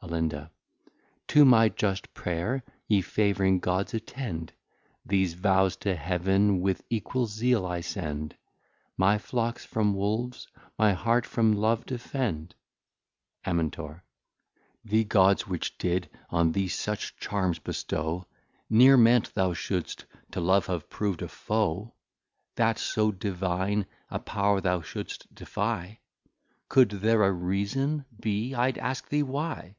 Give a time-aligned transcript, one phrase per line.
[0.00, 0.48] Alin.
[1.26, 4.54] To my just Pray'r, ye favouring Gods attend,}
[5.12, 8.34] These Vows to Heaven with equal Zeal I send,}
[8.96, 10.48] My flocks from Wolves,
[10.78, 12.54] my Heart from Love, defend.}
[13.46, 13.70] Amin.
[14.82, 18.26] The Gods which did on thee such Charms bestow,
[18.70, 21.92] Ne're meant thou shouldst to Love have prov'd a Foe,
[22.54, 25.98] That so Divine a Power thou shouldst defy.
[26.70, 29.74] Could there a Reason be, I'd ask thee, why?